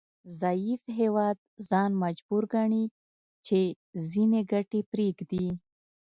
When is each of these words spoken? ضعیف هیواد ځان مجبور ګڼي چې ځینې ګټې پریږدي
ضعیف 0.41 0.81
هیواد 0.99 1.37
ځان 1.69 1.91
مجبور 2.03 2.43
ګڼي 2.53 2.85
چې 3.45 3.59
ځینې 4.09 4.41
ګټې 4.51 4.81
پریږدي 4.91 5.47